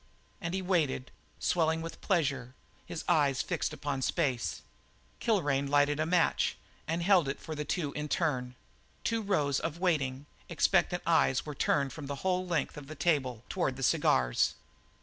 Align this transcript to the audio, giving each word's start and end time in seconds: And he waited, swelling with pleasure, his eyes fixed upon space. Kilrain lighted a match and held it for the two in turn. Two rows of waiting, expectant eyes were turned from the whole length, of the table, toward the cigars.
And 0.41 0.55
he 0.55 0.63
waited, 0.63 1.11
swelling 1.37 1.83
with 1.83 2.01
pleasure, 2.01 2.55
his 2.87 3.03
eyes 3.07 3.43
fixed 3.43 3.71
upon 3.71 4.01
space. 4.01 4.63
Kilrain 5.19 5.67
lighted 5.69 5.99
a 5.99 6.07
match 6.07 6.57
and 6.87 7.03
held 7.03 7.27
it 7.29 7.39
for 7.39 7.53
the 7.53 7.65
two 7.65 7.93
in 7.93 8.09
turn. 8.09 8.55
Two 9.03 9.21
rows 9.21 9.59
of 9.59 9.77
waiting, 9.77 10.25
expectant 10.49 11.03
eyes 11.05 11.45
were 11.45 11.53
turned 11.53 11.93
from 11.93 12.07
the 12.07 12.15
whole 12.25 12.47
length, 12.47 12.77
of 12.77 12.87
the 12.87 12.95
table, 12.95 13.43
toward 13.47 13.75
the 13.75 13.83
cigars. 13.83 14.55